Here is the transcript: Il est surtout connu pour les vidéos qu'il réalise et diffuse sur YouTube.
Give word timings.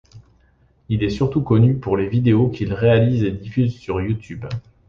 Il 0.89 1.03
est 1.03 1.11
surtout 1.11 1.43
connu 1.43 1.75
pour 1.75 1.95
les 1.95 2.07
vidéos 2.07 2.49
qu'il 2.49 2.73
réalise 2.73 3.23
et 3.23 3.31
diffuse 3.31 3.77
sur 3.77 4.01
YouTube. 4.01 4.45